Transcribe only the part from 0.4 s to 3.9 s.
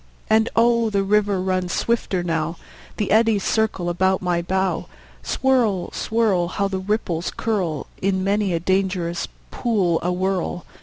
oh, the river runs swifter now; The eddies circle